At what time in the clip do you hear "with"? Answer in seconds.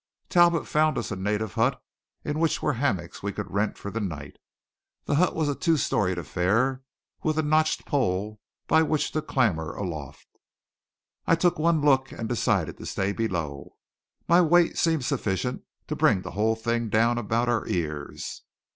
7.21-7.37